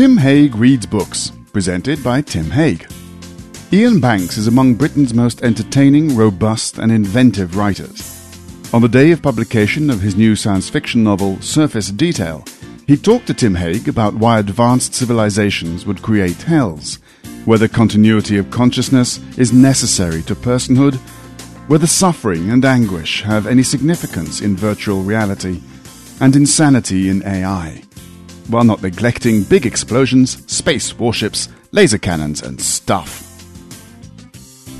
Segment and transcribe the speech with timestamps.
[0.00, 2.86] Tim Haigh Reads Books, presented by Tim Haigh.
[3.70, 8.00] Iain Banks is among Britain's most entertaining, robust, and inventive writers.
[8.72, 12.42] On the day of publication of his new science fiction novel, Surface Detail,
[12.86, 16.94] he talked to Tim Haigh about why advanced civilizations would create hells,
[17.44, 20.94] whether continuity of consciousness is necessary to personhood,
[21.68, 25.60] whether suffering and anguish have any significance in virtual reality,
[26.22, 27.82] and insanity in AI,
[28.50, 33.26] while not neglecting big explosions, space warships, laser cannons, and stuff.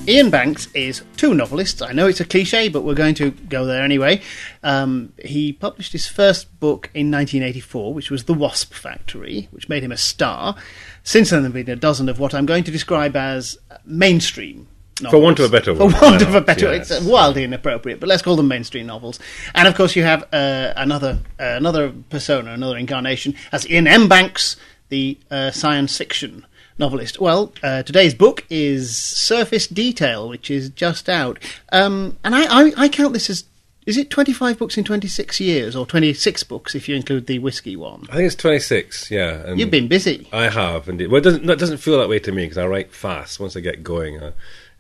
[0.09, 1.83] Iain Banks is two novelists.
[1.83, 4.23] I know it's a cliche, but we're going to go there anyway.
[4.63, 9.85] Um, he published his first book in 1984, which was The Wasp Factory, which made
[9.85, 10.57] him a star.
[11.05, 14.67] Since then, there have been a dozen of what I'm going to describe as mainstream
[15.03, 15.19] novels.
[15.19, 15.93] For want of a better word.
[15.93, 16.91] For want of a better Yes.
[16.91, 19.19] It's wildly inappropriate, but let's call them mainstream novels.
[19.55, 24.09] And of course, you have uh, another uh, another persona, another incarnation, as Iain M.
[24.09, 24.57] Banks,
[24.89, 26.45] the uh, science fiction
[26.79, 27.21] novelist.
[27.21, 31.39] Well, uh, today's book is Surface Detail, which is just out.
[31.71, 33.45] Um, and I, I, I count this as.
[33.87, 37.77] Is it 25 books in 26 years, or 26 books if you include the whiskey
[37.77, 38.07] one?
[38.11, 39.47] I think it's 26, yeah.
[39.47, 40.29] And You've been busy.
[40.33, 41.09] I have, indeed.
[41.09, 43.41] Well, it doesn't, that doesn't feel that way to me because I write fast.
[43.41, 44.33] Once I get going, uh,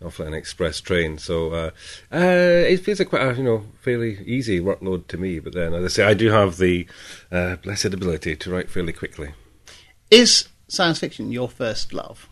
[0.04, 1.18] off an express train.
[1.18, 1.70] So uh,
[2.12, 5.40] uh, it feels like quite a you know fairly easy workload to me.
[5.40, 6.86] But then, as I say, I do have the
[7.30, 9.32] uh, blessed ability to write fairly quickly.
[10.10, 12.28] Is science fiction your first love?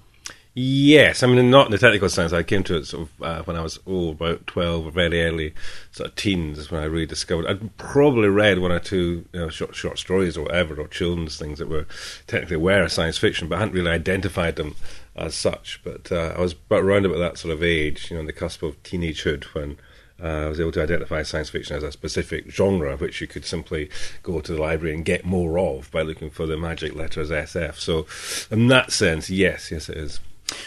[0.61, 2.33] Yes, I mean not in the technical sense.
[2.33, 5.23] I came to it sort of uh, when I was oh about twelve or very
[5.23, 5.55] early
[5.93, 7.47] sort of teens when I really discovered.
[7.47, 11.39] I'd probably read one or two you know, short short stories or whatever or children's
[11.39, 11.87] things that were
[12.27, 14.75] technically aware of science fiction, but I hadn't really identified them
[15.15, 15.81] as such.
[15.85, 18.33] But uh, I was about around about that sort of age, you know, on the
[18.33, 19.79] cusp of teenagehood when.
[20.21, 23.45] Uh, I was able to identify science fiction as a specific genre, which you could
[23.45, 23.89] simply
[24.25, 27.77] go to the library and get more of by looking for the magic letters SF.
[27.77, 28.05] So,
[28.51, 30.19] in that sense, yes, yes, it is.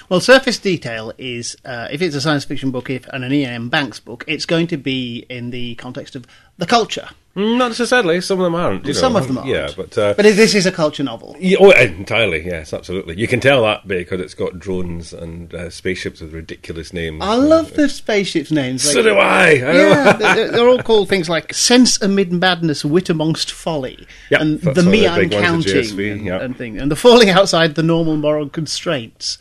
[0.10, 3.50] Well, Surface Detail is, uh, if it's a science fiction book, if and an Iain
[3.50, 3.70] M.
[3.70, 6.26] Banks book, it's going to be in the context of
[6.58, 7.10] the culture.
[7.36, 8.20] Mm, Not necessarily.
[8.20, 8.86] Some of them aren't.
[8.86, 9.50] you Some of them aren't.
[9.50, 11.38] Yeah, but uh, But this is a culture novel.
[11.40, 12.46] yeah, oh, entirely.
[12.46, 13.18] Yes, absolutely.
[13.18, 17.20] You can tell that because it's got drones and uh, spaceships with ridiculous names.
[17.24, 18.84] I love the spaceships names.
[18.84, 19.46] So do I.
[19.46, 19.54] I.
[19.54, 24.60] Yeah, they're, they're all called things like Sense Amid Madness, Wit Amongst Folly, Yeah, and
[24.60, 26.42] the one of Me the I'm big ones, the Counting, and, yeah.
[26.42, 29.38] and thing, and the falling outside the normal moral constraints.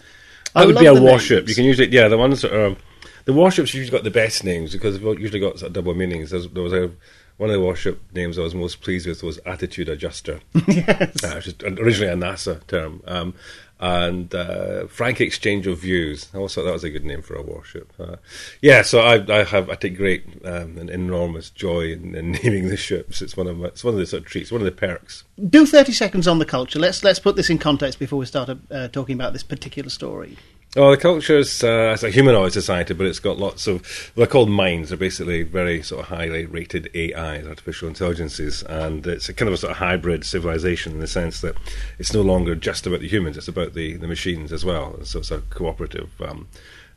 [0.55, 1.39] I That would love be a warship.
[1.45, 1.49] names.
[1.51, 2.77] You can usually, yeah, the ones that are
[3.25, 6.31] the warships usually got the best names because they've usually got sort of double meanings.
[6.31, 6.91] There's, there was a
[7.37, 11.25] one of the warship names I was most pleased with was Attitude Adjuster, yes.
[11.25, 13.35] uh, which is originally a NASA term, um,
[13.81, 16.29] and uh, Frank Exchange of Views.
[16.35, 17.93] I also thought that was a good name for a warship.
[17.99, 18.17] Uh,
[18.61, 22.69] yeah, so I, I have I take great um, and enormous joy in, in naming
[22.69, 23.23] the ships.
[23.23, 25.25] It's one of my, it's one of the sort of treats, one of the perks.
[25.49, 26.79] Do thirty seconds on the culture.
[26.79, 30.37] Let's let's put this in context before we start uh, talking about this particular story.
[30.77, 34.51] Oh, the culture's uh, it's a humanoid society, but it's got lots of they're called
[34.51, 34.91] minds.
[34.91, 39.55] They're basically very sort of highly rated AIs, artificial intelligences, and it's a kind of
[39.55, 41.57] a sort of hybrid civilization in the sense that
[41.99, 44.97] it's no longer just about the humans; it's about the, the machines as well.
[45.03, 46.09] So it's a cooperative.
[46.21, 46.47] Um,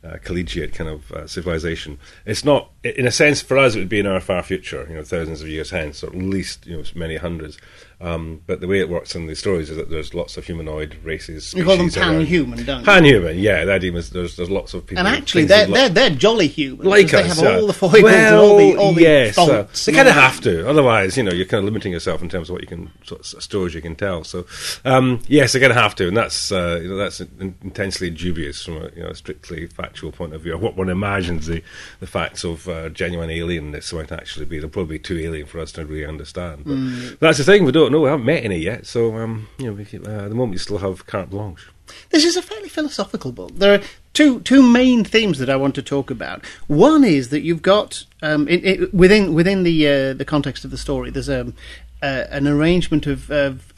[0.04, 1.98] uh, collegiate kind of uh, civilization.
[2.26, 4.96] It's not, in a sense, for us, it would be in our far future, you
[4.96, 7.56] know, thousands of years hence, or at least, you know, many hundreds.
[8.04, 10.96] Um, but the way it works in these stories is that there's lots of humanoid
[11.02, 11.54] races.
[11.54, 12.84] You call them pan-human, don't you?
[12.84, 13.64] Pan-human, yeah.
[13.64, 14.98] The idea is there's there's lots of people.
[15.06, 16.86] And actually, they're, they're, they're jolly human.
[16.86, 19.38] like they us, have uh, all the foibles well, and all the, all the yes,
[19.38, 19.86] uh, faults.
[19.86, 20.68] they kind of have to.
[20.68, 23.20] Otherwise, you know, you're kind of limiting yourself in terms of what you can sort
[23.32, 24.22] of stories you can tell.
[24.22, 24.44] So,
[24.84, 28.62] um, yes, they kind of have to, and that's uh, you know that's intensely dubious
[28.64, 30.58] from a you know strictly factual point of view.
[30.58, 31.62] What one imagines the
[32.00, 34.58] the facts of uh, genuine alienness might actually be.
[34.58, 36.64] They'll probably be too alien for us to really understand.
[36.64, 37.18] But Mm.
[37.20, 37.64] that's the thing.
[37.64, 38.02] We don't know.
[38.02, 38.86] We haven't met any yet.
[38.86, 41.68] So, um, you know, uh, at the moment you still have carte blanche.
[42.10, 43.50] This is a fairly philosophical book.
[43.56, 43.82] There are
[44.14, 46.44] two two main themes that I want to talk about.
[46.66, 50.70] One is that you've got um, it, it, within within the uh, the context of
[50.70, 51.10] the story.
[51.10, 51.54] There's um,
[52.02, 53.30] uh, an arrangement of.
[53.30, 53.72] of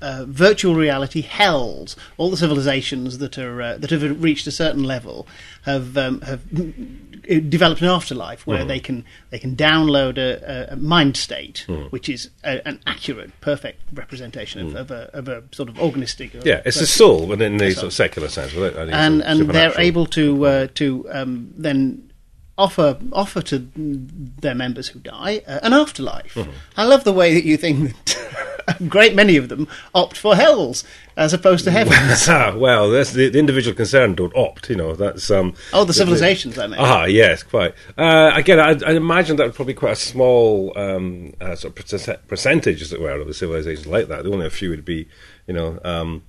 [0.00, 1.96] uh, virtual reality hells.
[2.16, 5.26] All the civilizations that are uh, that have reached a certain level
[5.64, 6.42] have um, have
[7.50, 12.08] developed an afterlife where they can they can download a, a, a mind state, which
[12.08, 16.32] is a, an accurate, perfect representation of, of, a, of a sort of organistic.
[16.44, 19.78] Yeah, it's the virtual- soul, but in the sort of secular sense, and and they're
[19.78, 22.10] able to uh, to um, then
[22.58, 26.34] offer offer to their members who die uh, an afterlife.
[26.34, 26.50] Mm-hmm.
[26.76, 28.45] I love the way that you think that a
[28.88, 30.84] great many of them opt for hells
[31.16, 32.28] as opposed to heavens.
[32.36, 34.68] Ah, well, that's the, the individual concerned don't opt.
[34.68, 35.54] You know, that's um.
[35.72, 36.78] oh, the civilizations, I mean.
[36.78, 37.74] Ah, yes, quite.
[37.96, 41.78] Uh, again, I, I imagine that would probably be quite a small um, uh, sort
[41.78, 44.26] of percentage, as it were, of the civilizations like that.
[44.26, 45.08] Only a few would be,
[45.46, 46.24] you know, um,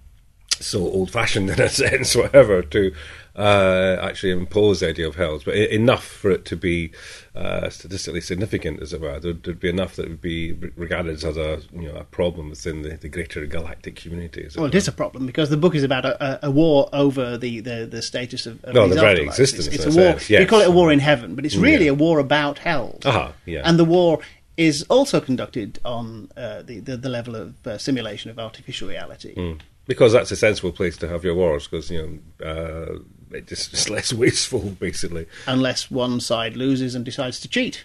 [0.62, 2.94] so old-fashioned in a sense, whatever, to
[3.36, 6.92] uh, actually impose the idea of hell, but enough for it to be
[7.36, 9.20] uh, statistically significant, as it were.
[9.20, 12.50] There'd, there'd be enough that it would be regarded as a you know a problem
[12.50, 14.44] within the, the greater galactic community.
[14.46, 16.90] As it Well, it is a problem because the book is about a, a, war
[16.94, 19.28] over the, the, the status of, of No, the very afterlives.
[19.28, 20.14] existence, It's, it's a war.
[20.20, 21.92] sense, You call it a war in heaven, but it's really Yeah.
[21.92, 22.98] a war about hell.
[23.06, 23.62] Aha, yeah.
[23.64, 24.20] And the war
[24.58, 29.36] is also conducted on uh, the, the the level of uh, simulation of artificial reality.
[29.36, 29.60] Mm.
[29.88, 33.00] Because that's a sensible place to have your wars, because you know uh,
[33.32, 35.26] it just, it's less wasteful, basically.
[35.48, 37.82] Unless one side loses and decides to cheat.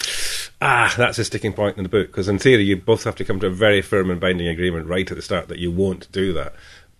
[0.61, 3.25] Ah, that's a sticking point in the book because in theory you both have to
[3.25, 6.11] come to a very firm and binding agreement right at the start that you won't
[6.13, 6.55] do that.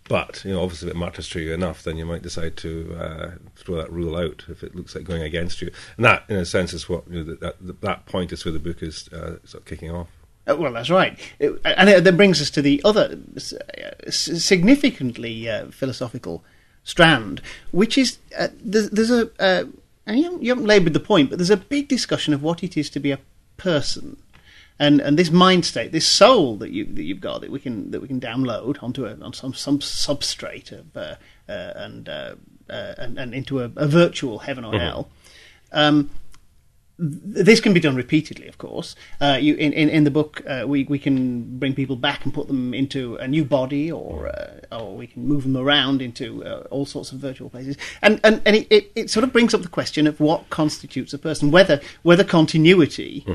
[0.09, 2.97] But you know, obviously, if it matters to you enough, then you might decide to
[2.99, 5.71] uh, throw that rule out if it looks like going against you.
[5.97, 8.53] And that, in a sense, is what you know, that, that that point is where
[8.53, 10.09] the book is uh, sort of kicking off.
[10.49, 11.19] Uh, well, that's right.
[11.39, 16.45] It, and it, that brings us to the other uh, significantly uh, philosophical
[16.85, 17.41] strand,
[17.71, 19.31] which is uh, there's, there's a.
[19.39, 19.65] Uh,
[20.05, 22.65] and you haven't, you haven't laboured the point, but there's a big discussion of what
[22.65, 23.21] it is to be a
[23.57, 24.17] person,
[24.79, 27.93] and and this mind state, this soul that you that you've got that we can
[27.93, 31.15] that we can download onto a on some some substrate of uh,
[31.49, 32.35] uh, and, uh,
[32.69, 35.09] uh, and and into a, a virtual heaven or hell.
[35.71, 36.11] Um,
[37.03, 38.95] this can be done repeatedly, of course.
[39.21, 42.33] Uh, you, in, in, in the book, uh, we, we can bring people back and
[42.33, 46.45] put them into a new body, or uh, or we can move them around into
[46.45, 47.77] uh, all sorts of virtual places.
[48.03, 51.13] And and, and it, it, it sort of brings up the question of what constitutes
[51.13, 53.27] a person, whether whether continuity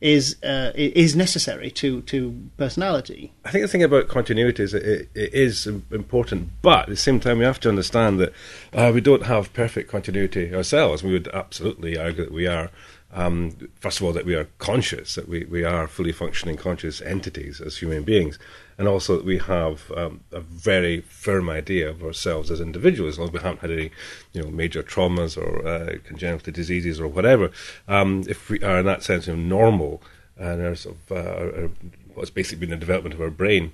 [0.00, 3.32] is uh, is necessary to, to personality.
[3.44, 7.20] I think the thing about continuity is it, it is important, but at the same
[7.20, 8.32] time, we have to understand that
[8.72, 11.02] uh, we don't have perfect continuity ourselves.
[11.02, 12.70] We would absolutely argue that we are.
[13.14, 17.00] Um, first of all, that we are conscious, that we, we are fully functioning conscious
[17.00, 18.40] entities as human beings,
[18.76, 23.18] and also that we have um, a very firm idea of ourselves as individuals, as
[23.20, 23.90] long as we haven't had any
[24.32, 27.52] you know, major traumas or uh, congenital diseases or whatever.
[27.86, 30.02] Um, if we are, in that sense, you know, normal
[30.36, 31.70] and are sort of, uh, are
[32.14, 33.70] what's basically been the development of our brain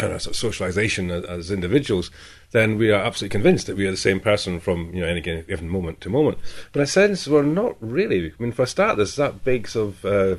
[0.00, 2.10] and our sort of socialization as, as individuals,
[2.52, 5.20] then we are absolutely convinced that we are the same person from you know any
[5.20, 6.38] given moment to moment.
[6.72, 8.28] But in a sense, we're not really.
[8.28, 10.36] I mean, for a start, there's that big sort of uh,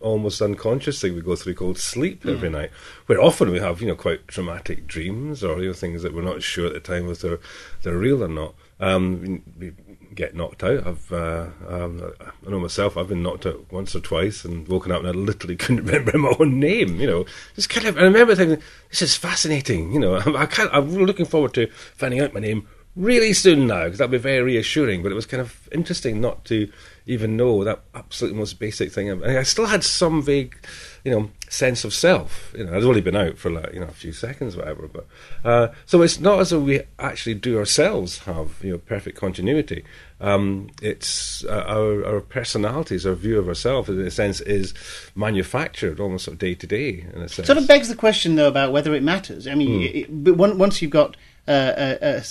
[0.00, 2.70] almost unconscious thing we go through called sleep every night,
[3.06, 6.22] where often we have you know quite traumatic dreams or you know things that we're
[6.22, 7.40] not sure at the time whether they're
[7.82, 8.54] they're real or not.
[8.80, 9.72] Um, we
[10.14, 10.86] get knocked out.
[10.86, 12.12] I've, uh, um,
[12.46, 12.96] I know myself.
[12.96, 16.16] I've been knocked out once or twice and woken up and I literally couldn't remember
[16.18, 17.00] my own name.
[17.00, 17.98] You know, just kind of.
[17.98, 20.70] I remember thinking, "This is fascinating." You know, I can't.
[20.72, 21.66] I'm looking forward to
[21.96, 25.02] finding out my name really soon now because that'll be very reassuring.
[25.02, 26.70] But it was kind of interesting not to
[27.06, 29.10] even know that absolute most basic thing.
[29.10, 30.56] And I still had some vague,
[31.04, 32.52] you know, sense of self.
[32.56, 34.88] You know, I'd only been out for like you know a few seconds, whatever.
[34.88, 35.06] But
[35.44, 39.84] uh, so it's not as though we actually do ourselves have you know perfect continuity.
[40.20, 44.72] Um, it's uh, our our personalities, our view of ourselves, in a sense, is
[45.16, 47.06] manufactured almost sort of day to day.
[47.12, 49.46] In a sense, Sort of begs the question, though, about whether it matters.
[49.48, 49.96] I mean, Hmm.
[49.96, 51.16] it, but once you've got
[51.48, 52.22] uh, a, a,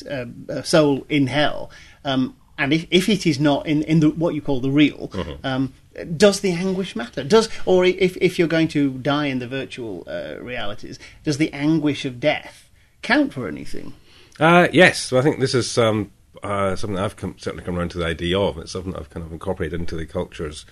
[0.50, 1.69] a, a soul in hell,
[2.06, 5.09] um, and if, if it is not in, in the, what you call the real,
[5.09, 5.45] Mm-hmm.
[5.45, 5.74] um,
[6.15, 7.24] does the anguish matter?
[7.24, 11.51] Does or if if you're going to die in the virtual uh, realities, does the
[11.53, 12.69] anguish of death
[13.01, 13.94] count for anything?
[14.39, 16.12] Uh, yes, so I think this is um,
[16.43, 18.58] uh, something I've come, certainly come around to the idea of.
[18.58, 20.65] It's something I've kind of incorporated into the culture's,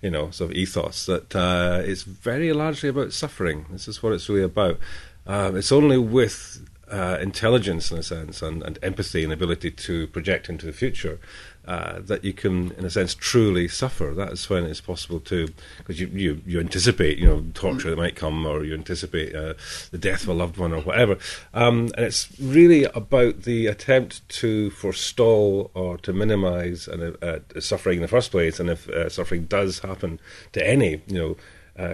[0.00, 3.66] you know, sort of ethos that uh, it's very largely about suffering.
[3.70, 4.78] This is what it's really about.
[5.26, 10.06] Um, it's only with uh, intelligence, in a sense, and, and empathy and ability to
[10.08, 11.18] project into the future
[11.66, 14.12] uh, that you can, in a sense, truly suffer.
[14.14, 17.96] That is when it's possible to, because you, you, you anticipate, you know, torture that
[17.96, 19.54] might come, or you anticipate uh,
[19.90, 21.16] the death of a loved one, or whatever.
[21.54, 27.60] Um, and it's really about the attempt to forestall or to minimise an, uh, uh,
[27.60, 28.60] suffering in the first place.
[28.60, 30.20] And if uh, suffering does happen
[30.52, 31.36] to any, you know,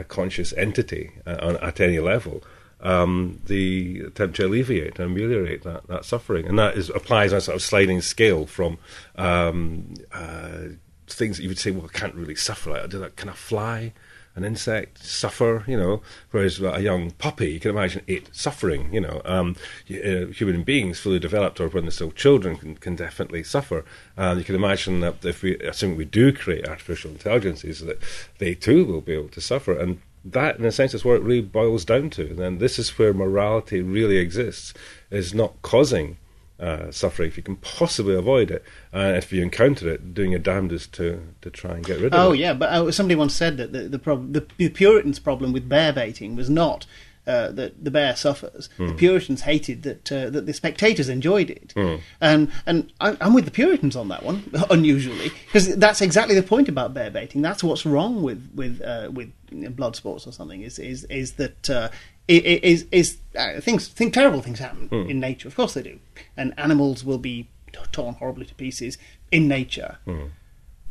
[0.08, 2.42] conscious entity at any level,
[2.80, 6.46] um, the attempt to alleviate and ameliorate that, that suffering.
[6.46, 8.78] And that is, applies on a sort of sliding scale from
[9.16, 10.60] um, uh,
[11.06, 12.70] things that you would say, well, I can't really suffer.
[12.70, 13.92] Like, do that, can I fly?
[14.34, 19.00] An insect suffer, you know, whereas a young puppy, you can imagine it suffering, you
[19.00, 19.20] know.
[19.24, 19.56] Um,
[19.90, 23.84] uh, human beings, fully developed, or when they're still children, can, can definitely suffer.
[24.16, 28.00] And you can imagine that if we, assuming we do create artificial intelligences, that
[28.38, 29.76] they too will be able to suffer.
[29.76, 30.00] And
[30.32, 32.28] that, in a sense, is where it really boils down to.
[32.28, 34.74] And then this is where morality really exists,
[35.10, 36.18] is not causing
[36.60, 38.64] uh, suffering if you can possibly avoid it.
[38.92, 42.14] And if you encounter it, doing your damnedest to, to try and get rid of
[42.14, 42.28] Oh it.
[42.28, 45.52] Oh yeah, but uh, somebody once said that the the, prob- the, the Puritans' problem
[45.52, 46.86] with bear baiting was not
[47.28, 48.68] uh, that the bear suffers.
[48.88, 51.72] The Puritans hated that uh, that the spectators enjoyed it,
[52.20, 56.42] and and I, I'm with the Puritans on that one, unusually, because that's exactly the
[56.42, 57.42] point about bear baiting.
[57.42, 59.30] That's what's wrong with with uh, with
[59.76, 60.62] blood sports or something.
[60.62, 61.88] Is is is that uh,
[62.28, 65.48] is is uh, things think terrible things happen in nature.
[65.48, 65.98] Of course they do,
[66.36, 67.48] and animals will be
[67.92, 68.98] torn horribly to pieces
[69.30, 69.98] in nature.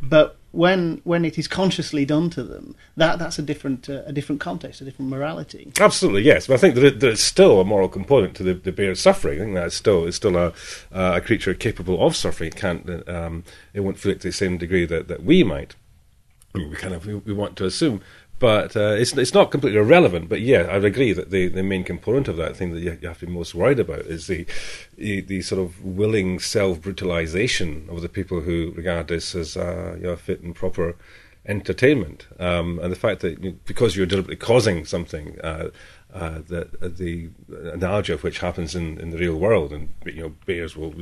[0.01, 4.11] But when when it is consciously done to them, that that's a different uh, a
[4.11, 5.71] different context, a different morality.
[5.79, 6.47] Absolutely, yes.
[6.47, 9.39] But I think that there's still a moral component to the, the bear's suffering.
[9.39, 10.53] I think that's still it's still a,
[10.91, 12.49] uh, a creature capable of suffering.
[12.49, 15.75] It can't, um, it won't feel it to the same degree that, that we might.
[16.53, 18.01] We kind of we want to assume,
[18.39, 20.29] but uh, it's it's not completely irrelevant.
[20.29, 22.97] But yeah, I would agree that the, the main component of that thing that you,
[23.01, 24.45] you have to be most worried about is the
[24.95, 30.07] the, sort of willing self brutalization of the people who regard this as uh, you
[30.07, 30.95] know, fit and proper
[31.45, 35.39] entertainment, um, and the fact that you because you're deliberately causing something.
[35.41, 35.69] Uh,
[36.13, 37.29] uh, uh, the
[37.73, 40.93] analogy of which happens in, in the real world, and you know, bears will,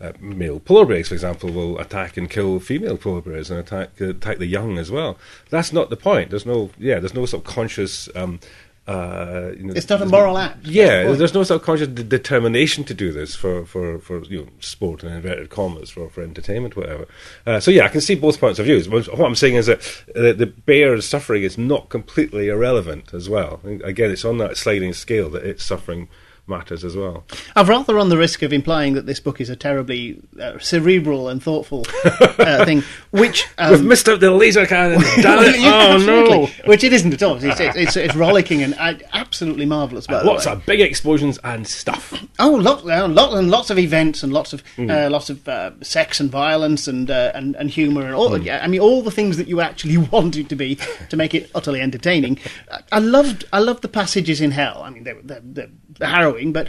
[0.00, 3.90] uh, male polar bears, for example, will attack and kill female polar bears and attack
[4.00, 5.16] uh, attack the young as well.
[5.50, 6.30] That's not the point.
[6.30, 8.08] There's no, yeah, there's no subconscious.
[8.14, 8.40] Um,
[8.88, 10.62] uh, you know, It's not a moral act.
[10.62, 14.38] That's the Yeah, there's no subconscious de- determination to do this for, for, for you
[14.38, 17.06] know sport and inverted commas for, for entertainment, whatever.
[17.46, 18.88] Uh, so yeah, I can see both points of views.
[18.88, 19.80] What what I'm saying is that
[20.16, 23.60] uh, the bear's suffering is not completely irrelevant as well.
[23.84, 26.08] Again, it's on that sliding scale that its suffering
[26.48, 27.24] matters as well.
[27.56, 31.28] I've rather run the risk of implying that this book is a terribly uh, cerebral
[31.28, 35.00] and thoughtful uh, thing, which um, We've missed out the laser cannon.
[35.20, 35.56] Damn it!
[35.60, 36.46] Oh no!
[36.68, 37.36] Which it isn't at all.
[37.42, 40.06] It's, it's, it's, it's rollicking and uh, absolutely marvellous.
[40.06, 40.52] By the Lots way.
[40.52, 42.12] of big explosions and stuff.
[42.38, 44.90] Oh, lots, uh, lot, and lots of events and lots of Mm.
[45.06, 48.30] uh, lots of uh, sex and violence and uh, and, and humour and all.
[48.30, 48.44] Mm.
[48.44, 50.78] yeah, I mean, all the things that you actually want it to be
[51.10, 52.38] to make it utterly entertaining.
[52.70, 54.82] I, I loved I loved the passages in hell.
[54.84, 56.68] I mean, they were they're, they're harrowing, but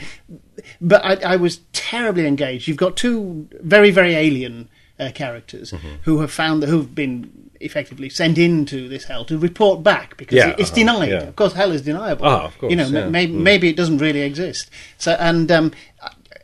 [0.81, 2.67] but I, I was terribly engaged.
[2.67, 5.88] You've got two very very alien uh, characters Mm-hmm.
[6.03, 10.35] who have found that who've been effectively sent into this hell to report back because
[10.38, 11.09] Yeah, it's uh-huh, denied.
[11.09, 11.23] yeah.
[11.23, 12.25] Of course, hell is deniable.
[12.25, 13.07] Ah, of course, you know, yeah.
[13.09, 13.41] maybe Mm.
[13.41, 14.69] maybe it doesn't really exist.
[14.97, 15.71] So, and um,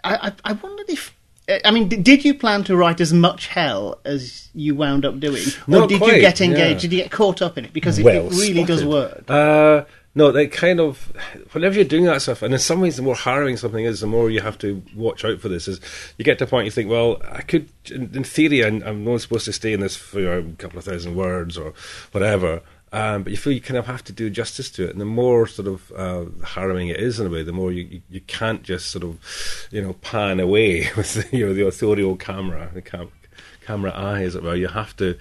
[0.03, 1.13] I, I, I wondered if.
[1.63, 5.43] I mean, did you plan to write as much hell as you wound up doing,
[5.67, 6.81] or Not did you get engaged?
[6.81, 7.71] Did you get caught up in it?
[7.71, 9.25] Because it, well it really does work.
[9.29, 9.83] Uh,
[10.15, 11.11] no, they kind of
[11.51, 14.07] whenever you're doing that stuff, and in some ways, the more harrowing something is, the
[14.07, 15.67] more you have to watch out for this.
[15.67, 15.81] Is
[16.17, 19.05] you get to a point you think, well, I could, in, in theory, I'm, I'm
[19.05, 21.73] only supposed to stay in this for you know, a couple of thousand words or
[22.13, 22.61] whatever.
[22.93, 25.05] Um, but you feel you kind of have to do justice to it, and the
[25.05, 28.21] more sort of uh, harrowing it is in a way, the more you, you you
[28.21, 29.19] can't just sort of
[29.69, 33.11] you know pan away with the, you know the authorial camera, the cam-
[33.65, 34.55] camera eye, as it were.
[34.55, 35.17] You have to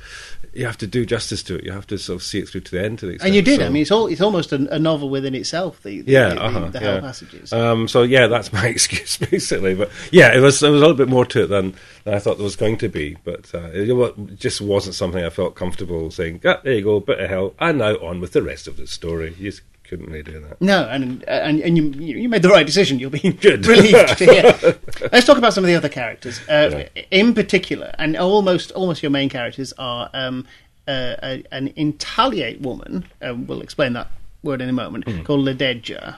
[0.53, 1.65] you have to do justice to it.
[1.65, 3.01] You have to sort of see it through to the end.
[3.01, 3.29] To the extent.
[3.29, 3.61] and you did.
[3.61, 5.83] So- I mean, it's all it's almost a, a novel within itself.
[5.83, 6.93] The, the yeah, the, uh-huh, the yeah.
[6.93, 7.53] hell passages.
[7.53, 9.75] Um, so yeah, that's my excuse basically.
[9.75, 11.75] But yeah, it was there was a little bit more to it than,
[12.05, 13.17] than I thought there was going to be.
[13.25, 16.41] But uh, it just wasn't something I felt comfortable saying.
[16.45, 18.87] Ah, there you go, bit of hell, and now on with the rest of the
[18.87, 19.35] story.
[19.39, 20.61] You just couldn't really do that.
[20.61, 21.85] No, and and and you
[22.17, 22.99] you made the right decision.
[22.99, 23.67] You'll be Good.
[23.67, 24.79] relieved to hear.
[25.12, 26.41] Let's talk about some of the other characters.
[26.49, 30.47] Uh, In particular, and almost almost your main characters are um,
[30.88, 33.05] uh, a, an intagliate woman.
[33.23, 34.09] Um, we'll explain that
[34.43, 35.05] word in a moment.
[35.25, 36.17] Called Lededje,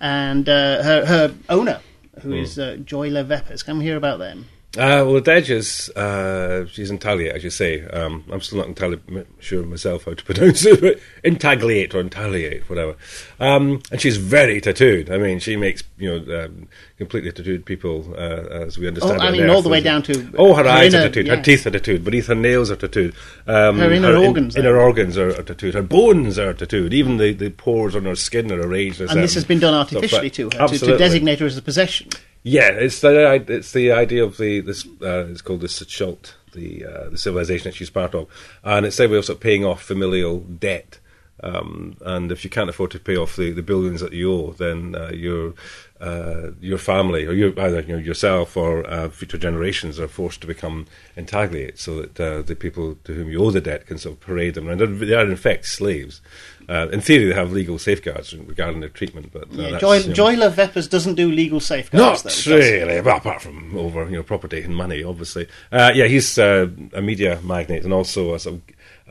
[0.00, 1.80] and uh, her her owner,
[2.22, 3.64] who is uh, Joiler Veppers.
[3.64, 4.46] Can we hear about them?
[4.74, 7.84] Uh, well, Dej is uh, she's intagliate, as you say.
[7.88, 12.02] Um, I'm still not entirely m- sure myself how to pronounce it, but intagliate or
[12.02, 12.96] intagliate, whatever.
[13.38, 15.10] Um, and she's very tattooed.
[15.10, 19.20] I mean, she makes you know um, completely tattooed people, uh, as we understand.
[19.20, 21.08] Oh, I mean, all Earth, the way down to oh, her, her eyes inner- are
[21.08, 21.36] tattooed, yeah.
[21.36, 23.14] her teeth are tattooed, beneath her nails are tattooed.
[23.46, 24.80] Um, Her inner in- organs, inner though.
[24.80, 25.74] organs are, are tattooed.
[25.74, 26.94] Her bones are tattooed.
[26.94, 29.02] Even the, the pores on her skin are arranged.
[29.02, 32.08] And this has been done artificially to her to, to designate her as a possession.
[32.42, 36.84] Yeah, it's the it's the idea of the this uh, it's called the Sichult, the
[36.84, 38.26] uh, the civilization that she's part of,
[38.64, 40.98] and it's of sort of paying off familial debt.
[41.42, 44.52] Um, and if you can't afford to pay off the, the billions that you owe,
[44.52, 45.54] then uh, your
[46.00, 50.40] uh, your family or your, either you know, yourself or uh, future generations are forced
[50.40, 53.98] to become intagliate, so that uh, the people to whom you owe the debt can
[53.98, 54.68] sort of parade them.
[54.68, 56.20] And they're, in fact slaves.
[56.68, 60.08] Uh, in theory, they have legal safeguards regarding their treatment, but uh, Yeah, Joy, you
[60.08, 62.24] know, Joiler Veppers doesn't do legal safeguards.
[62.24, 62.56] not though.
[62.56, 65.48] Really, well, apart from over you know property and money, obviously.
[65.72, 68.62] Uh, yeah, he's uh, a media magnate and also a sort of,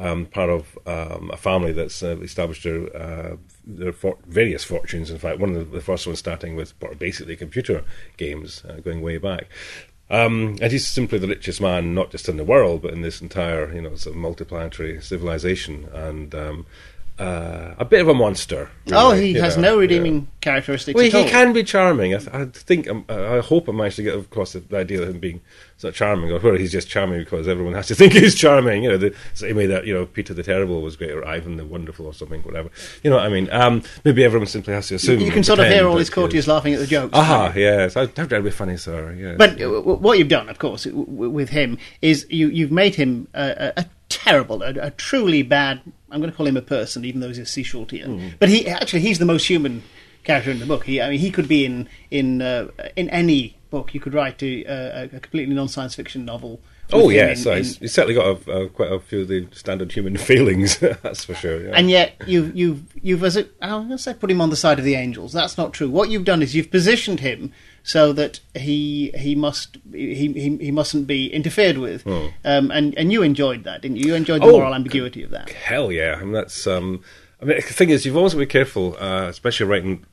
[0.01, 5.11] um, part of um, a family that's uh, established their uh, their for- various fortunes.
[5.11, 7.83] In fact, one of the, the first ones starting with basically computer
[8.17, 9.47] games, uh, going way back.
[10.09, 13.21] Um, and he's simply the richest man, not just in the world, but in this
[13.21, 15.87] entire, you know, sort of multiplanetary civilization.
[15.93, 16.65] And um,
[17.21, 18.69] uh, a bit of a monster.
[18.91, 19.81] oh, he has know, no yeah.
[19.81, 22.15] redeeming characteristics Well, he can be charming.
[22.15, 25.01] I, th- I think, um, I I hope I managed to get across the idea
[25.03, 25.41] of him being
[25.77, 28.83] so charming, or whether he's just charming because everyone has to think he's charming.
[28.83, 31.57] You know, the same way that you know Peter the Terrible was great, or Ivan
[31.57, 32.69] the Wonderful, or something, whatever.
[33.03, 33.49] You know what I mean?
[33.51, 35.19] Um, maybe everyone simply has to assume.
[35.19, 37.13] you can sort of hear all his courtiers laughing at the jokes.
[37.13, 37.93] Aha, yes.
[37.93, 39.13] How how dare be funny, sir?
[39.13, 39.35] Yes.
[39.37, 42.95] But uh, w- what you've done, of course, w- with him is you, you've made
[42.95, 45.81] him a, a, a terrible, a, a truly bad.
[46.11, 48.19] I'm going to call him a person, even though he's a Sichultian.
[48.19, 48.27] Hmm.
[48.39, 49.83] But he actually he's the most human
[50.23, 50.85] character in the book.
[50.85, 53.93] He, I mean, he could be in in uh, in any book.
[53.93, 56.59] You could write a, a, a completely non-science fiction novel.
[56.93, 59.47] Oh yes, in- in- he's, he's certainly got a, a, quite a few of the
[59.51, 60.77] standard human feelings.
[60.79, 61.63] that's for sure.
[61.63, 61.71] Yeah.
[61.75, 64.55] and yet you've you've you've as it, I'm going to say put him on the
[64.55, 65.33] side of the angels.
[65.33, 65.89] That's not true.
[65.89, 67.51] What you've done is you've positioned him
[67.83, 72.05] so that he he must he he, he mustn't be interfered with.
[72.07, 74.07] Um, and and you enjoyed that, didn't you?
[74.07, 75.49] You enjoyed the Oh, moral ambiguity of that.
[75.49, 76.17] Hell yeah!
[76.19, 76.67] I mean, that's.
[76.67, 77.03] Um,
[77.41, 80.05] I mean, the thing is, you've always got to be careful, uh, especially writing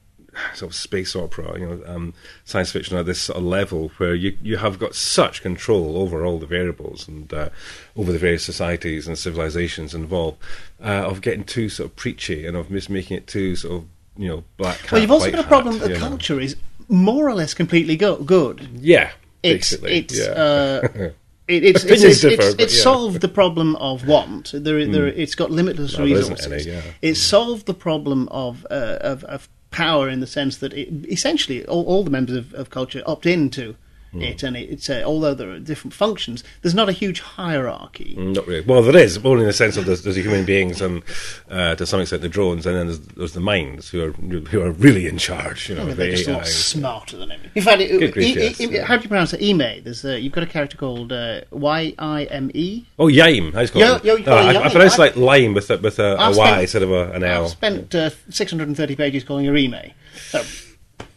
[0.55, 2.15] sort of space opera, you know, um,
[2.45, 6.25] science fiction at this sort of level, where you you have got such control over
[6.25, 7.49] all the variables and uh,
[7.97, 10.39] over the various societies and civilizations involved,
[10.83, 13.89] uh, of getting too sort of preachy and of mis- making it too sort of
[14.17, 14.79] you know black.
[14.81, 16.01] Hat, Well, you've also got a hat, problem that you know.
[16.09, 16.57] culture is
[16.89, 18.69] more or less completely go- good.
[18.75, 19.11] Yeah,
[19.43, 19.99] It's basically.
[19.99, 20.19] it's.
[20.19, 20.25] yeah.
[20.33, 20.89] Uh,
[21.49, 22.83] it, it's, it's, it's, differ, it's, it's yeah.
[22.83, 24.51] solved the problem of want.
[24.53, 26.67] There, there, it's got limitless isn't resources.
[26.67, 26.83] any, yeah.
[27.01, 31.65] It's solved the problem of, uh, of of power in the sense that it, essentially
[31.67, 33.77] all, all the members of, of culture opt into
[34.13, 34.23] Hmm.
[34.23, 38.15] it, and it, it's uh, although there are different functions, there's not a huge hierarchy.
[38.19, 38.65] Mm, Not really.
[38.65, 41.03] Well, there is, only in the sense of there's, there's the human beings and
[41.51, 44.63] uh, to some extent the drones, and then there's, there's the minds who are who
[44.63, 45.69] are really in charge.
[45.69, 47.53] You know, I mean, they're just a lot smarter than everything.
[47.55, 48.85] In fact, it, grief, e- yes, e- yeah.
[48.85, 49.43] how do you pronounce it?
[49.43, 49.83] Ime.
[49.85, 52.85] There's uh, you've got a character called uh, Y I M E.
[52.99, 53.55] Oh, Yime.
[53.55, 55.99] I, Yo- yo, you call it I, I pronounce it like lime with a, with
[55.99, 57.45] a, a I've Y instead of a, an L.
[57.45, 59.93] I've spent uh, 630 pages calling her Ime.
[60.31, 60.43] So,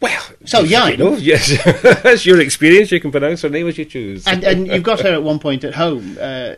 [0.02, 0.98] Well, So, you Yime.
[0.98, 1.62] know, yes,
[2.02, 2.90] that's your experience.
[2.90, 4.26] You can pronounce her name as you choose.
[4.26, 6.54] and, and you've got her at one point at home uh,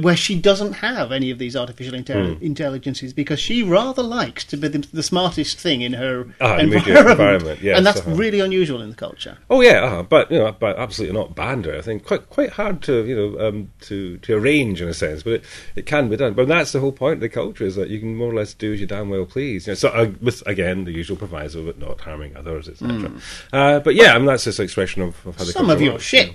[0.00, 2.34] where she doesn't have any of these artificial Hmm.
[2.42, 7.10] intelligences because she rather likes to be the, the smartest thing in her Ah, environment.
[7.10, 8.14] environment, yes, and that's uh-huh.
[8.14, 9.38] really unusual in the culture.
[9.50, 11.66] Oh yeah, uh, but you know, but absolutely not banned.
[11.66, 15.22] I think quite quite hard to you know um, to to arrange in a sense,
[15.22, 15.44] but it,
[15.76, 16.34] it can be done.
[16.34, 18.54] But that's the whole point of the culture is that you can more or less
[18.54, 19.66] do as you damn well please.
[19.66, 23.12] You know, so uh, with again the usual proviso, but not harming others, etc.
[23.52, 25.52] Uh, but yeah, I mean that's just an expression of, of how the.
[25.52, 26.32] Some of your works, you know.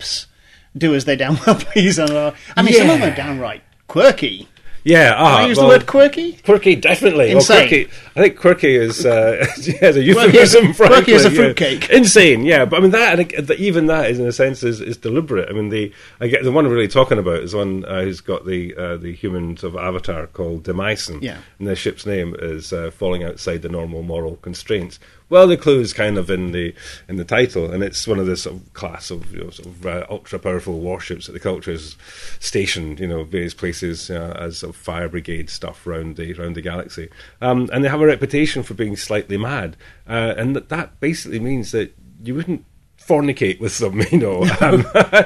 [0.78, 2.00] Do as they damn well please.
[2.00, 4.48] And, uh, I mean, some of them are downright quirky.
[4.84, 6.34] Yeah, uh, I use well, the word quirky.
[6.34, 7.28] Quirky, definitely.
[7.28, 7.68] Well, Insane.
[7.70, 10.74] quirky, I think quirky is uh, yeah, a euphemism.
[10.74, 11.80] Quirky- quirky as a frankly, yeah.
[11.80, 11.90] fruitcake.
[11.90, 12.66] Insane, yeah.
[12.66, 15.50] But I mean that, think even that is in a sense is, is deliberate.
[15.50, 18.20] I mean the I get the one I'm really talking about is one uh, who's
[18.22, 21.22] got the uh, the human sort of avatar called Demeisen.
[21.22, 21.38] Yeah.
[21.60, 25.00] and the ship's name is uh, falling outside the normal moral constraints.
[25.30, 26.76] Well, the clue is kind of in the
[27.08, 29.68] in the title, and it's one of this sort of class of you know, sort
[29.68, 31.96] of uh, ultra powerful warships that the culture is
[32.40, 36.62] stationed, you know, various places uh, as of fire brigade stuff around the around the
[36.62, 37.10] galaxy,
[37.42, 41.40] um, and they have a reputation for being slightly mad, uh, and that, that basically
[41.40, 42.66] means that you wouldn't
[42.98, 44.44] fornicate with them, you know.
[44.62, 44.86] Um,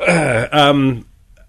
[0.00, 1.06] uh, um,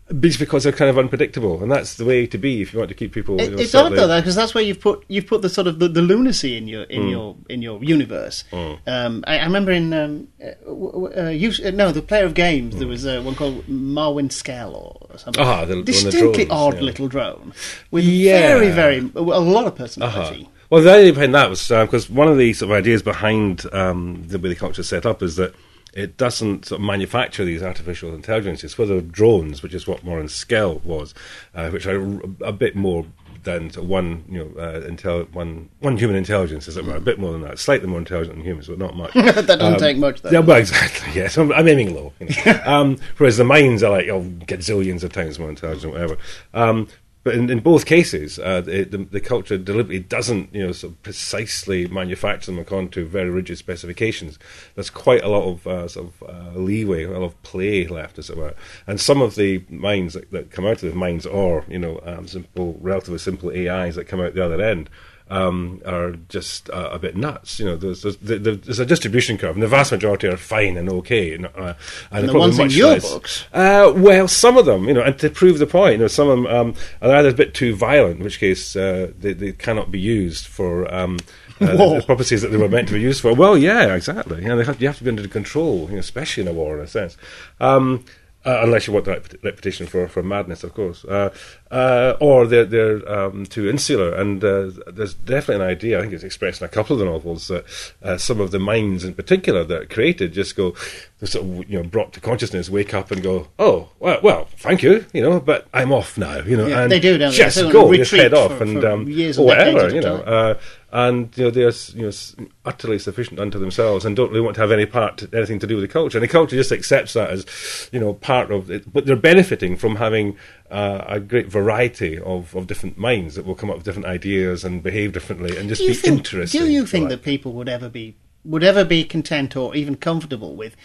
[0.09, 2.95] because they're kind of unpredictable, and that's the way to be if you want to
[2.95, 3.39] keep people.
[3.41, 5.79] you know, it's odd though, because that's where you've put you've put the sort of
[5.79, 6.91] the, the lunacy in your Hmm.
[6.93, 8.43] in your in your universe.
[8.53, 12.77] Um, I, I remember in um, uh, uh, you, uh, no, the player of games
[12.77, 14.73] there was uh, one called Mawhrin-Skel
[15.11, 15.43] or something.
[15.43, 15.49] Hmm.
[15.49, 16.81] Ah, the- of the drones, odd yeah.
[16.81, 17.53] little drone
[17.91, 18.47] with Yeah.
[18.47, 19.83] very very a lot of Uh-huh.
[19.83, 20.49] personality.
[20.69, 24.23] Well, the idea behind that was because one of the sort of ideas behind um,
[24.27, 25.53] the way the culture set up is that
[25.93, 31.13] it doesn't sort of manufacture these artificial intelligences, whether drones, which is what Mawhrin-Skel was,
[31.55, 33.05] uh, which are a bit more
[33.43, 37.17] than one, you know, uh, intel- one one human intelligence, as it were, a bit
[37.17, 39.13] more than that, slightly more intelligent than humans, but not much.
[39.13, 40.21] that doesn't take much.
[40.21, 40.31] Though.
[40.31, 41.13] Yeah, well, exactly.
[41.13, 42.13] Yes, I'm, I'm aiming low.
[42.19, 42.61] You know.
[42.65, 46.17] um, whereas the minds are like, oh, gazillions of times more intelligent, whatever.
[46.53, 46.89] Um,
[47.27, 50.93] but in, in both cases, uh, the, the, the culture deliberately doesn't, you know, sort
[50.93, 54.39] of precisely manufacture them according to very rigid specifications.
[54.75, 58.17] There's quite a lot of uh, sort of uh, leeway, a lot of play left,
[58.17, 58.53] as it were.
[58.87, 61.99] And some of the minds that, that come out of the minds, are, you know,
[62.05, 64.89] um, simple, relatively simple AIs that come out the other end
[65.29, 67.59] um, are just uh, a bit nuts.
[67.59, 70.89] You know, there's, there's, there's a distribution curve, and the vast majority are fine and
[70.89, 71.33] okay.
[71.33, 71.73] And, uh,
[72.11, 73.45] and the probably ones in your less- books?
[73.53, 76.29] Uh, well, some of them, you know, and to prove the point, you know, some
[76.29, 79.51] of them um, are either a bit too violent, in which case uh, they, they
[79.51, 80.93] cannot be used for.
[80.93, 81.17] Um,
[81.59, 83.33] uh, the purposes that they were meant to be used for.
[83.33, 84.43] Well, yeah, exactly.
[84.43, 86.53] You know, they have, you have to be under control, you know, especially in a
[86.53, 87.17] war, in a sense.
[87.59, 88.05] Um,
[88.47, 91.29] Uh, unless you want the rep- reputation for, for madness, of course, uh,
[91.69, 94.13] uh, or they're they're um, too insular.
[94.15, 95.97] And uh, there's definitely an idea.
[95.97, 97.65] I think it's expressed in a couple of the novels that
[98.01, 100.75] uh, some of the minds, in particular, that are created, just go,
[101.23, 104.81] sort of you know brought to consciousness, wake up and go, oh well, well, thank
[104.81, 107.35] you, you know, but I'm off now, you know, Yeah, and they do, don't they?
[107.37, 110.55] just go, just head off, for- and for um, years or whatever, you know.
[110.91, 114.61] And you know they're you know utterly sufficient unto themselves and don't really want to
[114.61, 116.17] have any part anything to do with the culture.
[116.17, 119.75] And the culture just accepts that as you know part of it, but they're benefiting
[119.75, 120.37] from having
[120.71, 124.63] uh, a great variety of, of different minds that will come up with different ideas
[124.63, 126.61] and behave differently and just be think, interesting.
[126.61, 130.55] Do you think that people would ever be would ever be content or even comfortable
[130.55, 130.75] with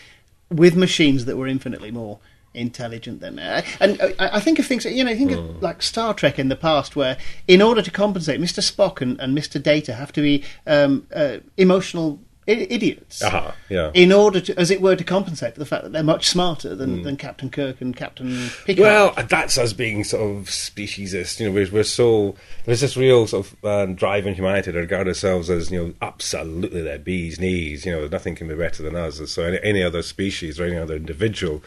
[0.50, 2.18] with machines that were infinitely more
[2.54, 5.38] intelligent than uh, and I, I think of things you know think Hmm.
[5.38, 7.16] of like Star Trek in the past where
[7.48, 11.38] in order to compensate Mr Spock and, and Mr Data have to be um, uh,
[11.56, 13.92] emotional I- idiots Aha, yeah.
[13.94, 16.74] in order to as it were to compensate for the fact that they're much smarter
[16.74, 21.38] than, than Captain Kirk and Captain Picard Well, that's us being sort of speciesist.
[21.38, 24.78] You know, we're, we're so there's this real sort of uh, drive in humanity to
[24.78, 27.86] regard ourselves as you know absolutely their bees knees.
[27.86, 29.20] You know, nothing can be better than us.
[29.30, 31.62] So any, any other species or any other individual,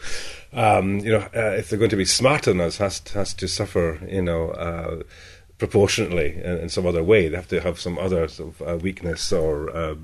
[0.52, 3.48] um, you know, uh, if they're going to be smarter than us, has has to
[3.48, 3.98] suffer.
[4.08, 4.50] You know.
[4.50, 5.02] Uh,
[5.58, 8.76] proportionately in, in some other way they have to have some other sort of uh,
[8.76, 9.94] weakness or uh,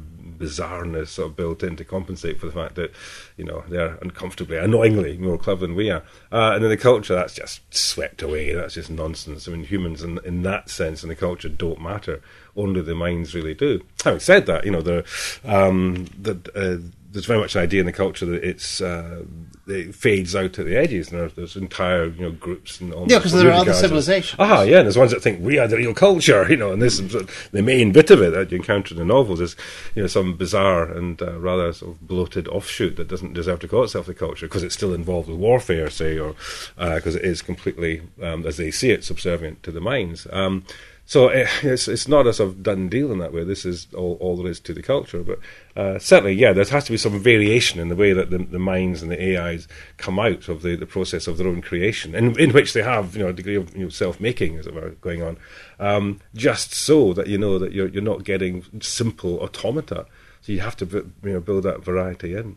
[0.42, 2.92] bizarreness sort of built in to compensate for the fact that
[3.36, 6.02] you know they're uncomfortably, annoyingly more clever than we are.
[6.30, 8.52] Uh, and in the culture, that's just swept away.
[8.54, 9.46] That's just nonsense.
[9.46, 12.20] I mean, humans in, in that sense in the culture don't matter.
[12.56, 13.82] Only the minds really do.
[14.04, 15.02] Having said that, you know,
[15.44, 19.22] um, that, uh, there's very much an idea in the culture that it's uh,
[19.66, 23.20] it fades out at the edges, and there's, there's entire you know groups and Yeah,
[23.20, 24.36] 'cause there are other civilizations.
[24.38, 26.80] Ah, yeah, and there's ones that think we are the real culture, you know, and
[26.82, 27.12] this is
[27.52, 29.56] the main bit of it that you encounter in the novels is,
[29.94, 33.68] you know, some bizarre and uh, rather sort of bloated offshoot that doesn't deserve to
[33.68, 36.34] call itself the culture because it's still involved with warfare, say, or
[36.76, 40.26] because it is completely, um, as they see it, subservient to the minds.
[40.32, 40.64] Um,
[41.12, 43.44] so eh, it's it's not a sort of done deal in that way.
[43.44, 45.38] This is all, all there is to the culture, but
[45.76, 48.58] uh, certainly, yeah, there has to be some variation in the way that the, the
[48.58, 52.40] minds and the AIs come out of the, the process of their own creation, in,
[52.40, 54.72] in which they have you know a degree of you know, self making, as it
[54.72, 55.36] were, going on,
[55.78, 60.06] um, just so that you know that you're you're not getting simple automata.
[60.40, 62.56] So you have to you know build that variety in.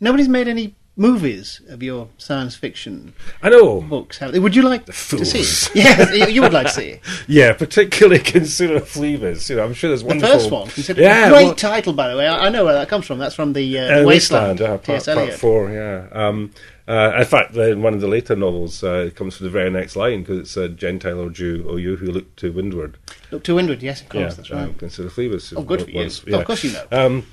[0.00, 3.80] nobody's made any movies of your science fiction I know.
[3.80, 4.38] books have they?
[4.40, 5.30] Would you like to fools.
[5.30, 5.70] see it?
[6.18, 7.00] Yeah, you- would like to see it.
[7.28, 9.48] Yeah, particularly consider Phlebas.
[9.48, 10.18] You know, I'm sure there's one.
[10.18, 12.26] The first one, consider Yeah, great well- title by the way.
[12.26, 13.18] I, I know where that comes from.
[13.18, 14.60] That's from the uh, Uh, Wasteland.
[14.60, 16.08] yeah, part, part four, yeah.
[16.12, 16.50] Um,
[16.88, 19.68] uh, in fact, in one of the later novels, uh, it comes from the very
[19.70, 22.96] next line because it's a Gentile or Jew or you who look to windward.
[23.30, 23.82] Look to windward.
[23.82, 24.22] Yes, of course.
[24.22, 24.62] yeah, that's right.
[24.62, 25.52] um, consider Phlebas.
[25.54, 25.98] Oh, good for you.
[26.04, 26.84] was- Of course you know.
[26.90, 27.26] Um,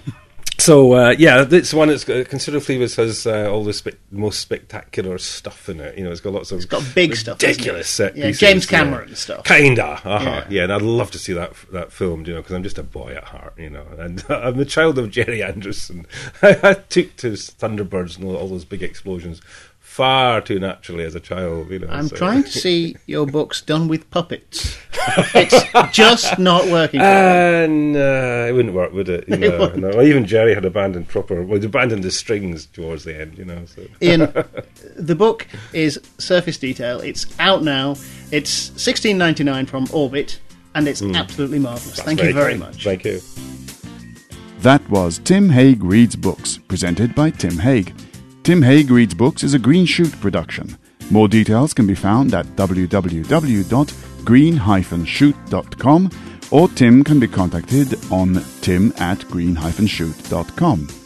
[0.66, 4.40] so uh, yeah, this one is uh, consider Phlebas has uh, all the spe- most
[4.40, 5.98] spectacular stuff in it.
[5.98, 8.40] You know, it's got lots of It's got big stuff, ridiculous set Yeah, pieces.
[8.40, 8.66] James.
[8.66, 9.44] Cameron stuff.
[9.46, 10.20] Kinda, uh-huh.
[10.20, 10.46] Yeah.
[10.50, 10.64] yeah.
[10.64, 13.14] and I'd love to see that that filmed, you know, because I'm just a boy
[13.16, 16.08] at heart, you know, and I'm the child of Gerry Anderson.
[16.42, 19.42] I took to Thunderbirds and all, all those big explosions
[19.80, 21.88] far too naturally as a child, you know.
[21.90, 24.78] I'm so- trying to see your books done with puppets.
[25.36, 27.00] it's just not working.
[27.00, 27.12] for me.
[27.12, 29.26] And uh, it wouldn't work, would it?
[29.36, 29.82] You know, wouldn't.
[29.82, 30.02] no.
[30.02, 31.42] Even Gerry had abandoned proper.
[31.44, 33.66] Well, he abandoned the strings towards the end, you know.
[33.66, 33.84] So.
[34.02, 34.32] Iain,
[34.96, 37.00] the book is Surface Detail.
[37.02, 37.92] It's out now.
[38.32, 40.40] It's 16.99 from Orbit,
[40.74, 41.98] and it's absolutely marvelous.
[41.98, 42.60] That's Thank you very kind.
[42.60, 42.84] much.
[42.84, 43.20] Thank you.
[44.60, 47.94] That was Tim Haigh Reads Books, presented by Tim Haigh.
[48.44, 50.78] Tim Haigh Reads Books is a Green Shoot production.
[51.12, 52.46] More details can be found at
[54.26, 56.10] www.green-shoot.com
[56.52, 61.05] or Tim can be contacted on tim at green-shoot.com.